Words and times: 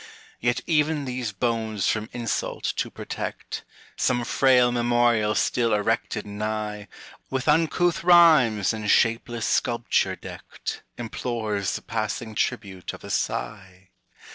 Yet 0.39 0.61
even 0.65 1.05
these 1.05 1.31
bones 1.31 1.87
from 1.87 2.09
insult 2.11 2.63
to 2.63 2.89
protect, 2.89 3.63
Some 3.95 4.23
frail 4.23 4.71
memorial 4.71 5.35
still 5.35 5.75
erected 5.75 6.25
nigh, 6.25 6.87
With 7.29 7.47
uncouth 7.47 8.03
rhymes 8.03 8.73
and 8.73 8.89
shapeless 8.89 9.45
sculpture 9.45 10.15
decked, 10.15 10.81
Implores 10.97 11.75
the 11.75 11.83
passing 11.83 12.33
tribute 12.33 12.93
of 12.93 13.03
a 13.03 13.11
sigh. 13.11 13.91